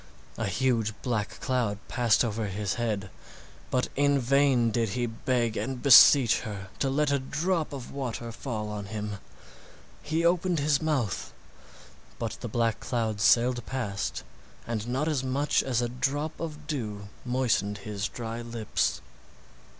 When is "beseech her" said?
5.83-6.69